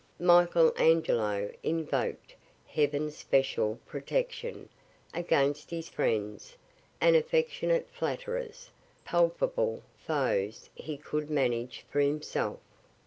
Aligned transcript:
(Michel 0.17 0.73
Angelo 0.77 1.51
invoked 1.61 2.33
heaven's 2.65 3.15
special 3.15 3.77
protection 3.85 4.67
against 5.13 5.69
his 5.69 5.89
friends 5.89 6.57
and 6.99 7.15
affectionate 7.15 7.87
flatterers; 7.91 8.71
palpable 9.05 9.83
foes 9.97 10.71
he 10.73 10.97
could 10.97 11.29
manage 11.29 11.85
for 11.87 11.99
himself.) 11.99 12.57